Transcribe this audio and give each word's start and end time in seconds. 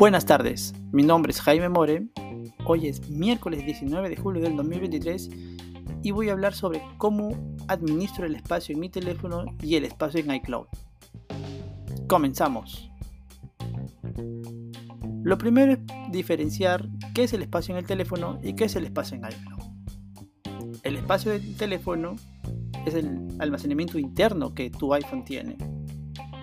Buenas 0.00 0.24
tardes, 0.24 0.72
mi 0.92 1.02
nombre 1.02 1.30
es 1.30 1.42
Jaime 1.42 1.68
More. 1.68 2.06
Hoy 2.64 2.86
es 2.86 3.06
miércoles 3.10 3.66
19 3.66 4.08
de 4.08 4.16
julio 4.16 4.40
del 4.40 4.56
2023 4.56 5.28
y 6.02 6.10
voy 6.10 6.30
a 6.30 6.32
hablar 6.32 6.54
sobre 6.54 6.80
cómo 6.96 7.36
administro 7.68 8.24
el 8.24 8.34
espacio 8.34 8.72
en 8.72 8.80
mi 8.80 8.88
teléfono 8.88 9.44
y 9.60 9.74
el 9.74 9.84
espacio 9.84 10.20
en 10.20 10.34
iCloud. 10.36 10.68
Comenzamos. 12.08 12.90
Lo 15.22 15.36
primero 15.36 15.72
es 15.72 15.80
diferenciar 16.10 16.88
qué 17.12 17.24
es 17.24 17.34
el 17.34 17.42
espacio 17.42 17.74
en 17.74 17.80
el 17.80 17.86
teléfono 17.86 18.38
y 18.42 18.54
qué 18.54 18.64
es 18.64 18.76
el 18.76 18.86
espacio 18.86 19.18
en 19.18 19.26
iCloud. 19.26 20.80
El 20.82 20.96
espacio 20.96 21.32
del 21.32 21.58
teléfono 21.58 22.16
es 22.86 22.94
el 22.94 23.28
almacenamiento 23.38 23.98
interno 23.98 24.54
que 24.54 24.70
tu 24.70 24.94
iPhone 24.94 25.26
tiene. 25.26 25.58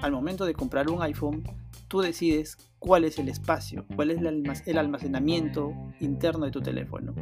Al 0.03 0.11
momento 0.11 0.45
de 0.45 0.53
comprar 0.53 0.91
un 0.91 1.01
iPhone, 1.01 1.41
tú 1.87 2.01
decides 2.01 2.55
cuál 2.79 3.03
es 3.03 3.17
el 3.19 3.29
espacio, 3.29 3.85
cuál 3.95 4.11
es 4.11 4.19
el 4.65 4.77
almacenamiento 4.77 5.73
interno 5.99 6.45
de 6.45 6.51
tu 6.51 6.61
teléfono. 6.61 7.13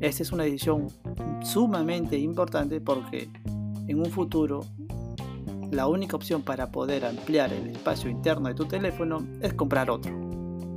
Esta 0.00 0.22
es 0.22 0.32
una 0.32 0.44
decisión 0.44 0.88
sumamente 1.42 2.18
importante 2.18 2.80
porque 2.80 3.28
en 3.88 3.98
un 3.98 4.06
futuro 4.06 4.60
la 5.70 5.86
única 5.88 6.16
opción 6.16 6.42
para 6.42 6.70
poder 6.70 7.04
ampliar 7.04 7.52
el 7.52 7.70
espacio 7.70 8.10
interno 8.10 8.48
de 8.48 8.54
tu 8.54 8.66
teléfono 8.66 9.26
es 9.40 9.54
comprar 9.54 9.90
otro. 9.90 10.12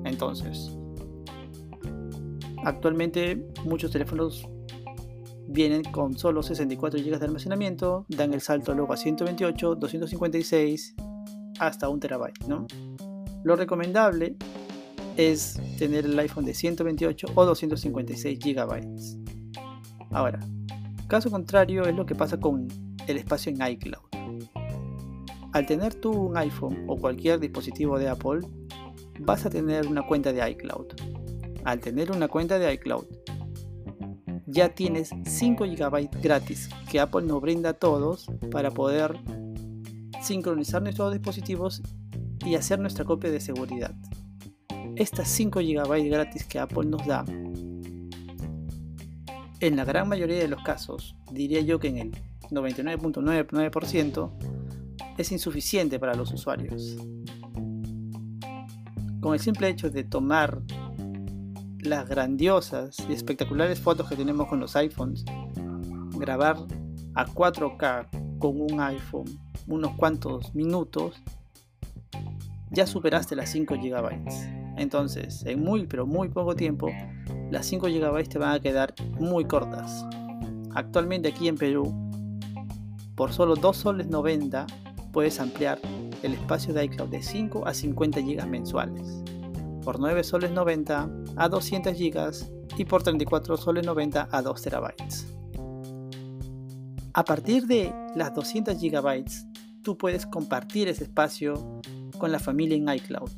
Entonces, 0.06 0.76
actualmente 2.64 3.48
muchos 3.66 3.92
teléfonos 3.92 4.48
vienen 5.48 5.84
con 5.84 6.18
solo 6.18 6.44
64 6.44 7.00
GB 7.00 7.20
de 7.20 7.26
almacenamiento, 7.26 8.06
dan 8.10 8.34
el 8.34 8.42
salto 8.42 8.74
luego 8.74 8.94
a 8.94 8.98
128, 8.98 9.76
256 9.76 10.96
hasta 11.60 11.90
1 11.90 12.00
terabyte, 12.00 12.46
¿no? 12.48 12.66
Lo 13.44 13.56
recomendable 13.56 14.36
es 15.18 15.60
tener 15.78 16.06
el 16.06 16.18
iPhone 16.20 16.46
de 16.46 16.54
128 16.54 17.28
o 17.36 17.46
256 17.46 18.40
GB. 18.40 18.88
Ahora, 20.12 20.40
caso 21.08 21.30
contrario 21.30 21.84
es 21.84 21.96
lo 21.96 22.06
que 22.06 22.16
pasa 22.16 22.40
con 22.40 22.68
el 23.08 23.18
espacio 23.18 23.52
en 23.52 23.62
iCloud. 23.62 24.04
Al 25.52 25.66
tener 25.66 25.96
tú 25.96 26.12
un 26.12 26.38
iPhone 26.38 26.86
o 26.88 26.96
cualquier 26.96 27.40
dispositivo 27.40 27.98
de 27.98 28.08
Apple, 28.08 28.42
vas 29.20 29.46
a 29.46 29.50
tener 29.50 29.88
una 29.88 30.06
cuenta 30.06 30.32
de 30.32 30.48
iCloud. 30.52 30.88
Al 31.66 31.80
tener 31.80 32.12
una 32.12 32.28
cuenta 32.28 32.60
de 32.60 32.74
iCloud, 32.74 33.06
ya 34.46 34.70
tienes 34.70 35.12
5 35.26 35.66
GB 35.66 36.10
gratis 36.22 36.70
que 36.90 37.00
Apple 37.00 37.24
nos 37.24 37.42
brinda 37.42 37.72
a 37.72 37.74
todos 37.74 38.28
para 38.52 38.72
poder 38.72 39.20
sincronizar 40.22 40.82
nuestros 40.82 41.14
dispositivos 41.14 41.82
y 42.46 42.56
hacer 42.56 42.80
nuestra 42.80 43.06
copia 43.06 43.32
de 43.32 43.40
seguridad. 43.40 43.96
Estas 44.96 45.28
5 45.30 45.60
GB 45.60 46.10
gratis 46.10 46.46
que 46.46 46.60
Apple 46.60 46.86
nos 46.86 47.06
da, 47.06 47.26
en 49.62 49.76
la 49.76 49.84
gran 49.84 50.08
mayoría 50.08 50.38
de 50.38 50.48
los 50.48 50.64
casos, 50.64 51.16
diría 51.32 51.62
yo 51.62 51.80
que 51.80 51.90
en 51.90 51.98
el 51.98 52.12
99.99%, 52.50 54.32
es 55.18 55.32
insuficiente 55.34 56.00
para 56.00 56.16
los 56.16 56.32
usuarios. 56.32 56.96
Con 59.20 59.34
el 59.34 59.40
simple 59.42 59.68
hecho 59.68 59.90
de 59.90 60.06
tomar 60.06 60.62
las 61.80 62.08
grandiosas 62.08 62.98
y 63.10 63.14
espectaculares 63.14 63.80
fotos 63.80 64.08
que 64.08 64.16
tenemos 64.16 64.48
con 64.48 64.62
los 64.62 64.78
iPhones, 64.78 65.26
grabar 66.18 66.58
a 67.16 67.26
4K 67.26 68.19
con 68.40 68.60
un 68.60 68.80
iPhone 68.80 69.26
unos 69.68 69.94
cuantos 69.96 70.56
minutos, 70.56 71.22
ya 72.72 72.88
superaste 72.88 73.36
las 73.36 73.50
5 73.50 73.76
GB. 73.76 74.78
Entonces, 74.78 75.44
en 75.46 75.64
muy 75.64 75.86
pero 75.86 76.08
muy 76.08 76.30
poco 76.30 76.56
tiempo, 76.56 76.90
las 77.52 77.66
5 77.68 77.88
GB 77.88 78.30
te 78.30 78.40
van 78.40 78.56
a 78.56 78.60
quedar 78.60 78.96
muy 79.20 79.46
cortas. 79.46 80.06
Actualmente 80.74 81.30
aquí 81.30 81.48
en 81.48 81.56
Perú, 81.56 81.94
por 83.16 83.32
solo 83.32 83.56
2 83.56 83.78
soles 83.78 84.08
90, 84.08 84.66
puedes 85.12 85.40
ampliar 85.40 85.80
el 86.24 86.34
espacio 86.34 86.74
de 86.74 86.86
iCloud 86.86 87.10
de 87.10 87.22
5 87.22 87.68
a 87.68 87.74
50 87.74 88.22
GB 88.22 88.48
mensuales 88.48 89.24
por 89.84 90.00
9 90.00 90.24
soles 90.24 90.52
90 90.52 91.10
a 91.36 91.50
200 91.50 91.98
GB 91.98 92.78
y 92.78 92.86
por 92.86 93.02
34 93.02 93.58
soles 93.58 93.86
90 93.86 94.30
a 94.32 94.42
2 94.42 94.62
TB. 94.62 95.39
A 97.14 97.24
partir 97.24 97.66
de 97.66 97.92
las 98.16 98.36
200 98.36 98.80
GB, 98.80 99.26
tú 99.82 99.98
puedes 99.98 100.28
compartir 100.28 100.88
ese 100.88 101.06
espacio 101.06 101.82
con 102.20 102.32
la 102.32 102.38
familia 102.38 102.78
en 102.78 102.88
iCloud, 102.88 103.32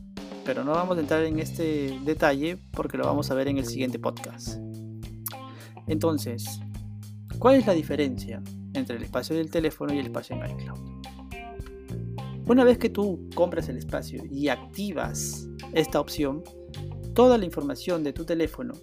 pero 0.43 0.65
no 0.65 0.71
vamos 0.71 0.97
a 0.97 1.01
entrar 1.01 1.23
en 1.23 1.39
este 1.39 1.97
detalle 2.03 2.57
porque 2.71 2.97
lo 2.97 3.05
vamos 3.05 3.31
a 3.31 3.33
ver 3.33 3.47
en 3.47 3.57
el 3.57 3.65
siguiente 3.65 3.97
podcast. 3.97 4.59
Entonces, 5.87 6.59
¿cuál 7.39 7.55
es 7.55 7.65
la 7.65 7.73
diferencia 7.73 8.43
entre 8.73 8.97
el 8.97 9.03
espacio 9.03 9.37
del 9.37 9.49
teléfono 9.49 9.93
y 9.93 9.99
el 9.99 10.07
espacio 10.07 10.35
en 10.35 10.51
iCloud? 10.51 10.79
Una 12.47 12.65
vez 12.65 12.77
que 12.77 12.89
tú 12.89 13.29
compras 13.35 13.69
el 13.69 13.77
espacio 13.77 14.23
y 14.29 14.49
activas 14.49 15.47
esta 15.71 16.01
opción, 16.01 16.43
toda 17.13 17.37
la 17.37 17.45
información 17.45 18.03
de 18.03 18.11
tu 18.11 18.25
teléfono, 18.25 18.73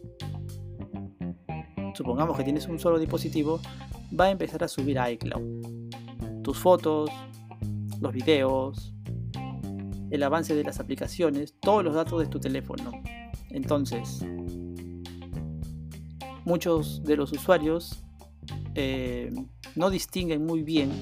supongamos 1.99 2.37
que 2.37 2.45
tienes 2.45 2.69
un 2.69 2.79
solo 2.79 2.97
dispositivo, 2.97 3.61
va 4.19 4.27
a 4.27 4.31
empezar 4.31 4.63
a 4.63 4.69
subir 4.69 5.01
a 5.01 5.11
iCloud. 5.11 5.83
Tus 6.45 6.57
fotos, 6.57 7.11
los 8.01 8.13
videos, 8.13 8.95
el 10.09 10.23
avance 10.23 10.55
de 10.55 10.63
las 10.63 10.79
aplicaciones, 10.79 11.57
todos 11.61 11.83
los 11.83 11.97
datos 11.97 12.21
de 12.21 12.29
tu 12.29 12.39
teléfono. 12.39 12.93
Entonces, 13.51 14.25
muchos 16.45 17.03
de 17.03 17.17
los 17.17 17.33
usuarios 17.33 18.05
eh, 18.77 19.33
no 19.75 19.91
distinguen 19.91 20.47
muy 20.47 20.63
bien 20.63 20.93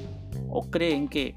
o 0.48 0.70
creen 0.70 1.08
que 1.08 1.36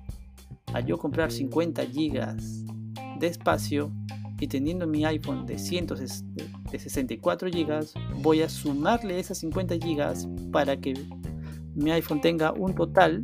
al 0.73 0.85
yo 0.85 0.97
comprar 0.97 1.33
50 1.33 1.83
GB 1.83 3.19
de 3.19 3.27
espacio 3.27 3.91
y 4.39 4.47
teniendo 4.47 4.87
mi 4.87 5.05
iPhone 5.05 5.45
de, 5.45 5.57
64 5.57 7.49
GB, 7.49 8.21
voy 8.21 8.41
a 8.41 8.49
sumarle 8.49 9.19
esas 9.19 9.39
50 9.39 9.75
GB 9.75 10.51
para 10.51 10.77
que 10.77 10.93
mi 11.75 11.91
iPhone 11.91 12.21
tenga 12.21 12.53
un 12.53 12.73
total 12.73 13.21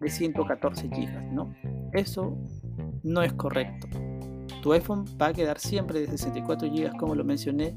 de 0.00 0.08
114 0.08 0.88
GB, 0.88 1.32
¿no? 1.32 1.54
Eso 1.92 2.36
no 3.02 3.22
es 3.22 3.32
correcto. 3.34 3.88
Tu 4.62 4.72
iPhone 4.72 5.04
va 5.20 5.28
a 5.28 5.32
quedar 5.32 5.58
siempre 5.58 6.00
de 6.00 6.06
64 6.06 6.68
GB 6.68 6.96
como 6.98 7.14
lo 7.14 7.24
mencioné 7.24 7.74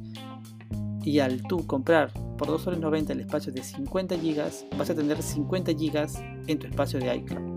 y 1.03 1.19
al 1.19 1.43
tú 1.43 1.65
comprar 1.67 2.11
por 2.37 2.47
2 2.47 2.61
soles 2.61 2.79
90 2.79 3.13
el 3.13 3.19
espacio 3.21 3.53
de 3.53 3.63
50 3.63 4.15
GB, 4.15 4.77
vas 4.77 4.89
a 4.89 4.95
tener 4.95 5.21
50 5.21 5.71
GB 5.73 6.47
en 6.47 6.59
tu 6.59 6.67
espacio 6.67 6.99
de 6.99 7.15
iCloud. 7.15 7.52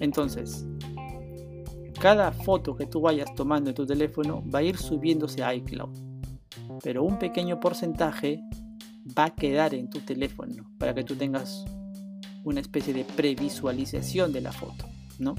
Entonces, 0.00 0.66
cada 2.00 2.32
foto 2.32 2.74
que 2.74 2.86
tú 2.86 3.02
vayas 3.02 3.34
tomando 3.34 3.70
en 3.70 3.76
tu 3.76 3.86
teléfono 3.86 4.42
va 4.52 4.60
a 4.60 4.62
ir 4.62 4.76
subiéndose 4.76 5.44
a 5.44 5.54
iCloud. 5.54 5.90
Pero 6.82 7.04
un 7.04 7.18
pequeño 7.18 7.60
porcentaje 7.60 8.40
va 9.16 9.26
a 9.26 9.34
quedar 9.34 9.74
en 9.74 9.90
tu 9.90 10.00
teléfono 10.00 10.64
para 10.78 10.94
que 10.94 11.04
tú 11.04 11.14
tengas 11.14 11.64
una 12.44 12.60
especie 12.60 12.94
de 12.94 13.04
previsualización 13.04 14.32
de 14.32 14.40
la 14.40 14.52
foto, 14.52 14.86
¿no? 15.18 15.34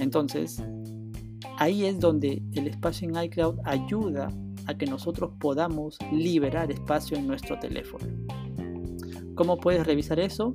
Entonces, 0.00 0.62
ahí 1.56 1.86
es 1.86 1.98
donde 1.98 2.42
el 2.54 2.68
espacio 2.68 3.08
en 3.08 3.22
iCloud 3.24 3.58
ayuda 3.64 4.30
a 4.66 4.74
que 4.76 4.86
nosotros 4.86 5.32
podamos 5.38 5.96
liberar 6.12 6.70
espacio 6.70 7.16
en 7.16 7.26
nuestro 7.26 7.58
teléfono. 7.58 8.06
¿Cómo 9.34 9.56
puedes 9.56 9.86
revisar 9.86 10.20
eso? 10.20 10.54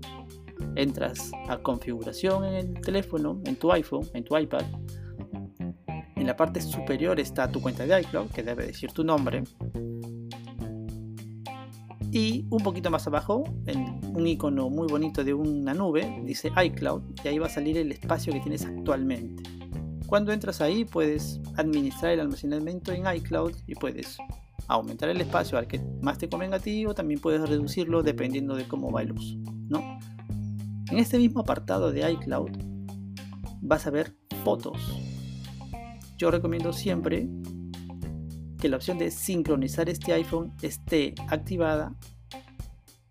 Entras 0.75 1.31
a 1.47 1.57
configuración 1.57 2.45
en 2.45 2.53
el 2.53 2.81
teléfono, 2.81 3.41
en 3.45 3.55
tu 3.55 3.71
iPhone, 3.71 4.07
en 4.13 4.23
tu 4.23 4.37
iPad. 4.37 4.63
En 6.15 6.27
la 6.27 6.35
parte 6.35 6.61
superior 6.61 7.19
está 7.19 7.51
tu 7.51 7.61
cuenta 7.61 7.85
de 7.85 8.01
iCloud, 8.01 8.29
que 8.29 8.43
debe 8.43 8.65
decir 8.65 8.91
tu 8.91 9.03
nombre. 9.03 9.43
Y 12.11 12.45
un 12.49 12.61
poquito 12.63 12.91
más 12.91 13.07
abajo, 13.07 13.43
en 13.65 13.99
un 14.15 14.27
icono 14.27 14.69
muy 14.69 14.87
bonito 14.87 15.23
de 15.23 15.33
una 15.33 15.73
nube, 15.73 16.21
dice 16.23 16.51
iCloud, 16.63 17.01
y 17.23 17.27
ahí 17.27 17.39
va 17.39 17.47
a 17.47 17.49
salir 17.49 17.77
el 17.77 17.91
espacio 17.91 18.31
que 18.31 18.39
tienes 18.39 18.65
actualmente. 18.65 19.43
Cuando 20.05 20.31
entras 20.31 20.61
ahí 20.61 20.85
puedes 20.85 21.41
administrar 21.55 22.11
el 22.11 22.19
almacenamiento 22.19 22.91
en 22.91 23.03
iCloud 23.15 23.53
y 23.65 23.73
puedes 23.73 24.17
aumentar 24.67 25.09
el 25.09 25.21
espacio 25.21 25.57
al 25.57 25.67
que 25.67 25.81
más 26.01 26.19
te 26.19 26.29
convenga 26.29 26.57
a 26.57 26.59
ti 26.59 26.85
o 26.85 26.93
también 26.93 27.19
puedes 27.19 27.41
reducirlo 27.49 28.03
dependiendo 28.03 28.55
de 28.55 28.67
cómo 28.67 28.91
va 28.91 29.01
el 29.01 29.11
uso. 29.13 29.35
¿no? 29.69 29.99
En 30.93 30.99
este 30.99 31.17
mismo 31.17 31.39
apartado 31.39 31.91
de 31.91 32.07
iCloud 32.11 32.51
vas 33.61 33.87
a 33.87 33.89
ver 33.89 34.15
fotos. 34.43 34.77
Yo 36.19 36.29
recomiendo 36.29 36.71
siempre 36.71 37.27
que 38.59 38.69
la 38.69 38.75
opción 38.75 38.99
de 38.99 39.09
sincronizar 39.09 39.89
este 39.89 40.13
iPhone 40.13 40.53
esté 40.61 41.15
activada 41.29 41.95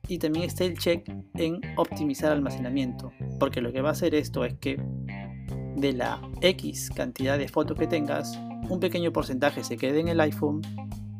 y 0.07 0.19
también 0.19 0.45
está 0.45 0.63
el 0.63 0.79
check 0.79 1.11
en 1.35 1.61
optimizar 1.77 2.31
almacenamiento, 2.31 3.11
porque 3.41 3.61
lo 3.61 3.73
que 3.73 3.81
va 3.81 3.89
a 3.89 3.93
hacer 3.93 4.15
esto 4.15 4.45
es 4.45 4.55
que 4.61 4.81
de 5.77 5.93
la 5.93 6.23
X 6.41 6.89
cantidad 6.95 7.37
de 7.37 7.49
fotos 7.49 7.77
que 7.77 7.89
tengas, 7.89 8.39
un 8.71 8.79
pequeño 8.79 9.13
porcentaje 9.13 9.65
se 9.65 9.77
quede 9.77 9.99
en 9.99 10.07
el 10.07 10.21
iPhone 10.21 10.63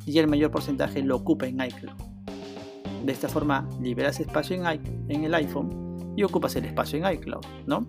y 0.07 0.17
el 0.17 0.29
mayor 0.29 0.53
porcentaje 0.53 1.03
lo 1.03 1.17
ocupa 1.17 1.49
en 1.49 1.61
iCloud. 1.61 2.01
De 3.05 3.11
esta 3.11 3.29
forma 3.29 3.69
liberas 3.81 4.21
espacio 4.21 4.55
en 4.65 5.25
el 5.25 5.35
iPhone 5.35 5.92
y 6.17 6.23
ocupas 6.23 6.57
el 6.57 6.65
espacio 6.65 6.99
en 6.99 7.13
iCloud, 7.15 7.45
¿no? 7.67 7.87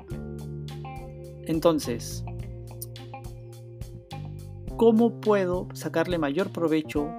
Entonces, 1.46 2.24
¿cómo 4.78 5.20
puedo 5.20 5.68
sacarle 5.74 6.18
mayor 6.18 6.52
provecho 6.52 7.10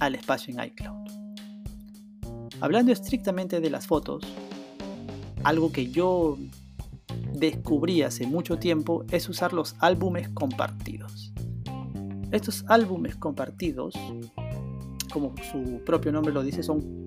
al 0.00 0.14
espacio 0.14 0.54
en 0.54 0.66
iCloud? 0.66 0.96
Hablando 2.60 2.90
estrictamente 2.90 3.60
de 3.60 3.70
las 3.70 3.86
fotos, 3.86 4.22
algo 5.44 5.70
que 5.70 5.90
yo 5.90 6.36
descubrí 7.34 8.02
hace 8.02 8.26
mucho 8.26 8.58
tiempo 8.58 9.04
es 9.10 9.28
usar 9.28 9.52
los 9.52 9.76
álbumes 9.78 10.28
compartidos. 10.30 11.32
Estos 12.32 12.64
álbumes 12.68 13.16
compartidos, 13.16 13.94
como 15.12 15.34
su 15.50 15.82
propio 15.84 16.12
nombre 16.12 16.34
lo 16.34 16.42
dice, 16.42 16.62
son 16.62 17.06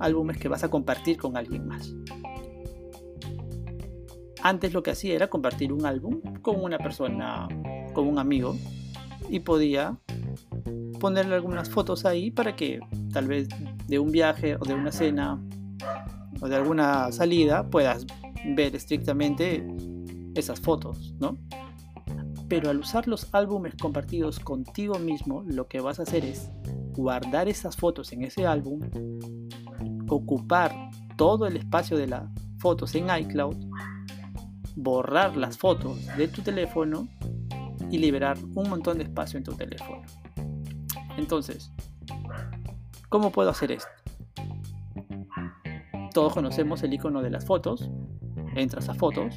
álbumes 0.00 0.38
que 0.38 0.48
vas 0.48 0.64
a 0.64 0.70
compartir 0.70 1.16
con 1.16 1.36
alguien 1.36 1.66
más. 1.66 1.94
Antes 4.42 4.72
lo 4.72 4.82
que 4.82 4.90
hacía 4.90 5.14
era 5.14 5.28
compartir 5.28 5.72
un 5.72 5.84
álbum 5.84 6.20
con 6.42 6.62
una 6.62 6.78
persona, 6.78 7.46
con 7.92 8.08
un 8.08 8.18
amigo, 8.18 8.56
y 9.28 9.40
podía 9.40 9.98
ponerle 10.98 11.34
algunas 11.34 11.68
fotos 11.68 12.04
ahí 12.04 12.30
para 12.30 12.56
que 12.56 12.80
tal 13.12 13.26
vez 13.26 13.48
de 13.86 13.98
un 13.98 14.10
viaje 14.10 14.56
o 14.56 14.64
de 14.64 14.74
una 14.74 14.92
cena 14.92 15.42
o 16.40 16.48
de 16.48 16.56
alguna 16.56 17.12
salida 17.12 17.68
puedas 17.68 18.06
ver 18.44 18.74
estrictamente 18.74 19.66
esas 20.34 20.60
fotos, 20.60 21.14
¿no? 21.18 21.38
Pero 22.48 22.70
al 22.70 22.78
usar 22.78 23.06
los 23.06 23.32
álbumes 23.32 23.74
compartidos 23.80 24.40
contigo 24.40 24.98
mismo, 24.98 25.44
lo 25.46 25.68
que 25.68 25.80
vas 25.80 26.00
a 26.00 26.02
hacer 26.02 26.24
es 26.24 26.50
guardar 26.92 27.48
esas 27.48 27.76
fotos 27.76 28.12
en 28.12 28.24
ese 28.24 28.46
álbum, 28.46 28.80
ocupar 30.14 30.74
todo 31.16 31.46
el 31.46 31.56
espacio 31.56 31.96
de 31.96 32.06
las 32.06 32.30
fotos 32.58 32.94
en 32.94 33.08
iCloud, 33.10 33.56
borrar 34.76 35.36
las 35.36 35.58
fotos 35.58 35.98
de 36.16 36.28
tu 36.28 36.42
teléfono 36.42 37.08
y 37.90 37.98
liberar 37.98 38.38
un 38.54 38.68
montón 38.68 38.98
de 38.98 39.04
espacio 39.04 39.38
en 39.38 39.44
tu 39.44 39.52
teléfono. 39.52 40.02
Entonces, 41.16 41.72
¿Cómo 43.10 43.32
puedo 43.32 43.50
hacer 43.50 43.72
esto? 43.72 43.88
Todos 46.14 46.32
conocemos 46.32 46.80
el 46.84 46.94
icono 46.94 47.22
de 47.22 47.30
las 47.30 47.44
fotos. 47.44 47.90
Entras 48.54 48.88
a 48.88 48.94
fotos. 48.94 49.34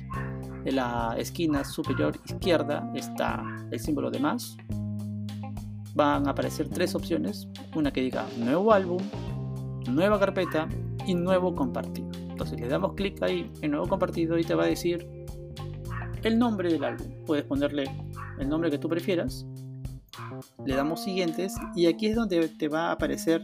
En 0.64 0.76
la 0.76 1.16
esquina 1.18 1.64
superior 1.64 2.16
izquierda 2.24 2.92
está 2.94 3.44
el 3.72 3.80
símbolo 3.80 4.12
de 4.12 4.20
más. 4.20 4.56
Van 5.96 6.28
a 6.28 6.32
aparecer 6.32 6.70
tres 6.70 6.94
opciones. 6.94 7.48
Una 7.76 7.92
que 7.92 8.02
diga 8.02 8.28
nuevo 8.38 8.72
álbum, 8.72 9.00
nueva 9.90 10.20
carpeta 10.20 10.68
y 11.06 11.16
nuevo 11.16 11.56
compartido. 11.56 12.10
Entonces 12.30 12.60
le 12.60 12.68
damos 12.68 12.94
clic 12.94 13.22
ahí 13.22 13.52
en 13.62 13.72
nuevo 13.72 13.88
compartido 13.88 14.38
y 14.38 14.44
te 14.44 14.56
va 14.56 14.64
a 14.64 14.68
decir 14.68 15.08
el 16.24 16.40
nombre 16.40 16.72
del 16.72 16.84
álbum. 16.84 17.08
Puedes 17.26 17.46
ponerle 17.46 17.86
el 18.40 18.50
nombre 18.50 18.72
que 18.72 18.78
tú 18.78 18.90
prefieras 18.90 19.46
le 20.66 20.76
damos 20.76 21.04
siguientes 21.04 21.56
y 21.76 21.88
aquí 21.88 22.08
es 22.08 22.16
donde 22.16 22.48
te 22.48 22.68
va 22.68 22.90
a 22.90 22.92
aparecer 22.94 23.44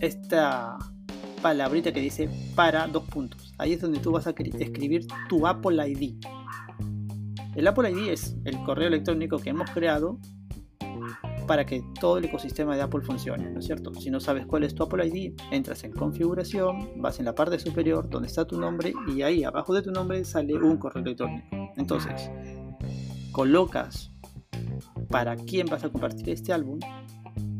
esta 0.00 0.78
palabrita 1.42 1.92
que 1.92 2.00
dice 2.00 2.28
para 2.54 2.86
dos 2.86 3.04
puntos. 3.04 3.54
Ahí 3.58 3.72
es 3.72 3.80
donde 3.80 4.00
tú 4.00 4.12
vas 4.12 4.26
a 4.26 4.30
escribir 4.30 5.06
tu 5.28 5.46
Apple 5.46 5.88
ID. 5.88 6.14
El 7.54 7.66
Apple 7.66 7.90
ID 7.90 8.08
es 8.08 8.36
el 8.44 8.62
correo 8.62 8.88
electrónico 8.88 9.38
que 9.38 9.50
hemos 9.50 9.70
creado 9.70 10.18
para 11.50 11.66
que 11.66 11.82
todo 11.98 12.18
el 12.18 12.26
ecosistema 12.26 12.76
de 12.76 12.82
Apple 12.82 13.00
funcione, 13.00 13.50
¿no 13.50 13.58
es 13.58 13.66
cierto? 13.66 13.92
Si 13.94 14.08
no 14.08 14.20
sabes 14.20 14.46
cuál 14.46 14.62
es 14.62 14.72
tu 14.72 14.84
Apple 14.84 15.04
ID, 15.04 15.32
entras 15.50 15.82
en 15.82 15.90
configuración, 15.90 16.92
vas 17.02 17.18
en 17.18 17.24
la 17.24 17.34
parte 17.34 17.58
superior 17.58 18.08
donde 18.08 18.28
está 18.28 18.44
tu 18.44 18.56
nombre 18.56 18.94
y 19.08 19.22
ahí 19.22 19.42
abajo 19.42 19.74
de 19.74 19.82
tu 19.82 19.90
nombre 19.90 20.24
sale 20.24 20.54
un 20.54 20.76
correo 20.76 21.02
electrónico. 21.02 21.48
Entonces, 21.76 22.30
colocas 23.32 24.12
para 25.08 25.34
quién 25.34 25.66
vas 25.66 25.82
a 25.82 25.88
compartir 25.88 26.30
este 26.30 26.52
álbum, 26.52 26.78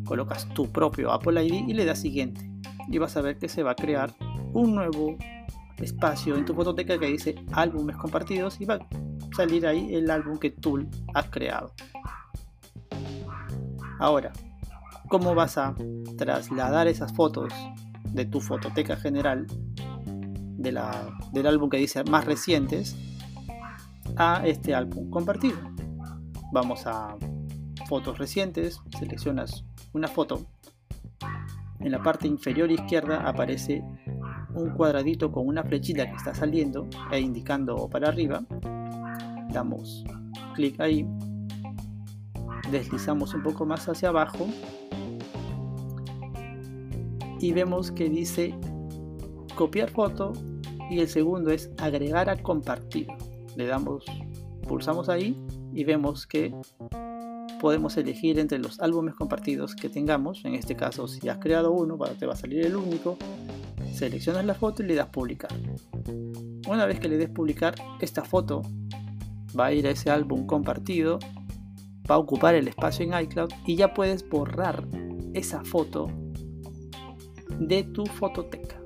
colocas 0.04 0.48
tu 0.54 0.70
propio 0.70 1.10
Apple 1.10 1.44
ID 1.44 1.66
y 1.66 1.74
le 1.74 1.84
das 1.84 1.98
siguiente. 1.98 2.48
Y 2.88 2.98
vas 2.98 3.16
a 3.16 3.22
ver 3.22 3.38
que 3.38 3.48
se 3.48 3.64
va 3.64 3.72
a 3.72 3.74
crear 3.74 4.14
un 4.52 4.76
nuevo 4.76 5.16
espacio 5.78 6.36
en 6.36 6.44
tu 6.44 6.54
fototeca 6.54 6.96
que 6.96 7.06
dice 7.06 7.34
álbumes 7.50 7.96
compartidos 7.96 8.60
y 8.60 8.66
va 8.66 8.74
a 8.74 8.88
salir 9.34 9.66
ahí 9.66 9.92
el 9.96 10.08
álbum 10.12 10.38
que 10.38 10.50
tú 10.50 10.88
has 11.12 11.28
creado. 11.28 11.74
Ahora, 14.00 14.32
¿cómo 15.08 15.34
vas 15.34 15.58
a 15.58 15.74
trasladar 16.16 16.88
esas 16.88 17.12
fotos 17.12 17.52
de 18.04 18.24
tu 18.24 18.40
fototeca 18.40 18.96
general 18.96 19.46
del 20.56 21.46
álbum 21.46 21.68
que 21.68 21.76
dice 21.76 22.02
más 22.04 22.24
recientes 22.24 22.96
a 24.16 24.46
este 24.46 24.74
álbum 24.74 25.10
compartido? 25.10 25.58
Vamos 26.50 26.86
a 26.86 27.14
fotos 27.86 28.16
recientes, 28.16 28.80
seleccionas 28.98 29.66
una 29.92 30.08
foto. 30.08 30.46
En 31.80 31.92
la 31.92 32.02
parte 32.02 32.26
inferior 32.26 32.72
izquierda 32.72 33.28
aparece 33.28 33.84
un 34.54 34.70
cuadradito 34.70 35.30
con 35.30 35.46
una 35.46 35.62
flechita 35.62 36.08
que 36.08 36.16
está 36.16 36.34
saliendo 36.34 36.88
e 37.12 37.20
indicando 37.20 37.86
para 37.90 38.08
arriba. 38.08 38.44
Damos 39.52 40.04
clic 40.54 40.80
ahí. 40.80 41.06
Deslizamos 42.70 43.34
un 43.34 43.42
poco 43.42 43.66
más 43.66 43.88
hacia 43.88 44.08
abajo. 44.10 44.46
Y 47.40 47.52
vemos 47.52 47.90
que 47.90 48.08
dice 48.08 48.54
copiar 49.54 49.90
foto 49.90 50.32
y 50.90 51.00
el 51.00 51.08
segundo 51.08 51.50
es 51.50 51.70
agregar 51.78 52.28
a 52.28 52.36
compartir. 52.42 53.06
Le 53.56 53.66
damos, 53.66 54.04
pulsamos 54.66 55.08
ahí 55.08 55.36
y 55.72 55.84
vemos 55.84 56.26
que 56.26 56.54
podemos 57.60 57.96
elegir 57.96 58.38
entre 58.38 58.58
los 58.58 58.80
álbumes 58.80 59.14
compartidos 59.14 59.74
que 59.74 59.88
tengamos. 59.88 60.44
En 60.44 60.54
este 60.54 60.74
caso, 60.74 61.06
si 61.06 61.28
has 61.28 61.38
creado 61.38 61.72
uno, 61.72 61.98
te 62.18 62.26
va 62.26 62.32
a 62.32 62.36
salir 62.36 62.66
el 62.66 62.76
único. 62.76 63.16
Seleccionas 63.92 64.44
la 64.44 64.54
foto 64.54 64.82
y 64.82 64.86
le 64.86 64.94
das 64.94 65.08
publicar. 65.08 65.50
Una 66.68 66.86
vez 66.86 66.98
que 67.00 67.08
le 67.08 67.18
des 67.18 67.28
publicar, 67.28 67.74
esta 68.00 68.24
foto 68.24 68.62
va 69.58 69.66
a 69.66 69.72
ir 69.72 69.86
a 69.86 69.90
ese 69.90 70.10
álbum 70.10 70.46
compartido, 70.46 71.18
va 72.10 72.16
a 72.16 72.18
ocupar 72.18 72.54
el 72.54 72.66
espacio 72.66 73.04
en 73.04 73.18
iCloud 73.24 73.50
y 73.66 73.76
ya 73.76 73.94
puedes 73.94 74.28
borrar 74.28 74.86
esa 75.32 75.62
foto 75.64 76.08
de 77.58 77.84
tu 77.84 78.04
fototeca. 78.06 78.80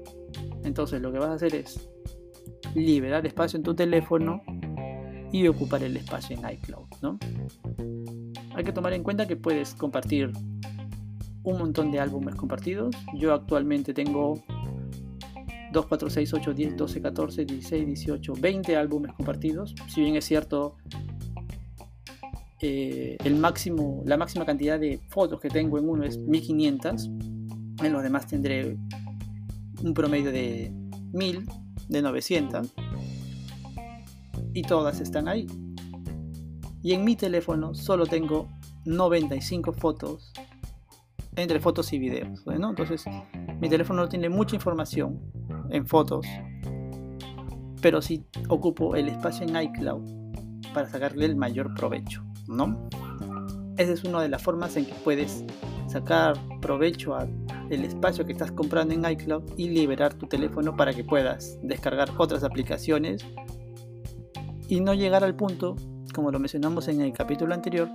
Entonces 0.64 1.00
lo 1.00 1.12
que 1.12 1.19
vas 1.19 1.31
a 1.31 1.35
hacer 1.35 1.54
es 1.54 1.88
liberar 2.75 3.26
espacio 3.26 3.57
en 3.57 3.62
tu 3.62 3.75
teléfono 3.75 4.43
y 5.33 5.47
ocupar 5.49 5.83
el 5.83 5.97
espacio 5.97 6.37
en 6.37 6.49
iCloud, 6.50 6.87
¿no? 7.02 7.19
Hay 8.54 8.62
que 8.62 8.73
tomar 8.73 8.93
en 8.93 9.02
cuenta 9.02 9.26
que 9.26 9.37
puedes 9.37 9.75
compartir 9.75 10.31
un 11.43 11.59
montón 11.59 11.90
de 11.90 12.00
álbumes 12.00 12.35
compartidos. 12.35 12.95
Yo 13.14 13.35
actualmente 13.35 13.93
tengo 13.95 14.43
2, 15.73 15.87
4, 15.87 16.11
6, 16.11 16.35
8, 16.35 16.54
10, 16.54 16.76
12, 16.76 17.02
14, 17.02 17.45
16, 17.45 17.87
18, 17.87 18.33
20 18.38 18.76
álbumes 18.76 19.12
compartidos. 19.12 19.75
Si 19.88 20.02
bien 20.02 20.14
es 20.14 20.25
cierto, 20.25 20.76
eh, 22.66 23.16
el 23.25 23.37
máximo, 23.37 24.02
la 24.06 24.16
máxima 24.16 24.47
cantidad 24.47 24.80
de 24.80 24.99
fotos 25.09 25.40
que 25.40 25.49
tengo 25.49 25.78
en 25.78 25.88
uno 25.88 26.04
es 26.04 26.18
1500. 26.18 27.11
En 27.83 27.92
los 27.92 28.02
demás 28.02 28.26
tendré 28.26 28.76
un 29.83 29.92
promedio 29.92 30.33
de 30.33 30.73
1000, 31.12 31.47
de 31.88 32.02
900. 32.02 32.73
Y 34.54 34.62
todas 34.62 35.00
están 35.00 35.28
ahí 35.28 35.47
y 36.85 36.92
en 36.92 37.02
mi 37.02 37.16
teléfono 37.16 37.75
solo 37.75 38.06
tengo 38.06 38.47
95 38.85 39.73
fotos 39.73 40.33
entre 41.35 41.59
fotos 41.59 41.90
y 41.94 41.99
videos. 41.99 42.44
Entonces 42.47 43.04
mi 43.59 43.71
teléfono 43.71 44.02
no 44.02 44.09
tiene 44.09 44.28
mucha 44.28 44.54
información 44.54 45.18
en 45.71 45.87
fotos, 45.87 46.26
pero 47.80 48.02
sí 48.02 48.26
ocupo 48.49 48.97
el 48.97 49.09
espacio 49.09 49.47
en 49.47 49.56
iCloud 49.56 50.02
para 50.75 50.88
sacarle 50.88 51.25
el 51.25 51.37
mayor 51.37 51.73
provecho. 51.75 52.23
¿No? 52.46 52.88
Esa 53.76 53.92
es 53.92 54.04
una 54.04 54.22
de 54.22 54.28
las 54.28 54.42
formas 54.42 54.76
en 54.76 54.86
que 54.86 54.94
puedes 55.04 55.44
sacar 55.88 56.36
provecho 56.60 57.14
al 57.14 57.30
espacio 57.70 58.24
que 58.24 58.32
estás 58.32 58.52
comprando 58.52 58.94
en 58.94 59.04
iCloud 59.04 59.42
y 59.56 59.68
liberar 59.68 60.14
tu 60.14 60.26
teléfono 60.26 60.76
para 60.76 60.92
que 60.92 61.04
puedas 61.04 61.58
descargar 61.62 62.10
otras 62.16 62.44
aplicaciones 62.44 63.24
y 64.68 64.80
no 64.80 64.94
llegar 64.94 65.24
al 65.24 65.34
punto 65.34 65.76
como 66.14 66.30
lo 66.30 66.38
mencionamos 66.38 66.88
en 66.88 67.02
el 67.02 67.12
capítulo 67.12 67.52
anterior, 67.52 67.90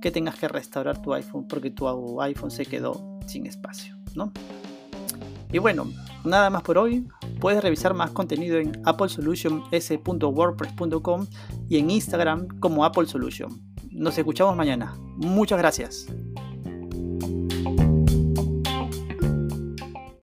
que 0.00 0.10
tengas 0.10 0.36
que 0.36 0.48
restaurar 0.48 1.02
tu 1.02 1.12
iPhone 1.12 1.46
porque 1.46 1.70
tu 1.70 2.18
iPhone 2.22 2.50
se 2.50 2.64
quedó 2.64 3.18
sin 3.26 3.44
espacio, 3.46 3.98
¿no? 4.14 4.32
Y 5.52 5.58
bueno, 5.58 5.92
nada 6.24 6.48
más 6.50 6.62
por 6.62 6.78
hoy. 6.78 7.06
Puedes 7.40 7.62
revisar 7.62 7.92
más 7.94 8.12
contenido 8.12 8.58
en 8.58 8.80
applesolutions.wordpress.com 8.84 11.26
y 11.68 11.78
en 11.78 11.90
Instagram 11.90 12.46
como 12.60 12.84
Apple 12.84 13.06
Solution. 13.06 13.67
Nos 13.98 14.16
escuchamos 14.16 14.54
mañana. 14.54 14.96
Muchas 15.16 15.58
gracias. 15.58 16.06